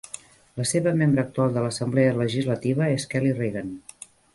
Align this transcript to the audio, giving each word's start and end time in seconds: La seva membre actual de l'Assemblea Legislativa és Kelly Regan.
La 0.61 0.65
seva 0.69 0.93
membre 1.01 1.21
actual 1.25 1.53
de 1.59 1.67
l'Assemblea 1.67 2.19
Legislativa 2.23 2.93
és 2.99 3.11
Kelly 3.15 3.41
Regan. 3.43 3.75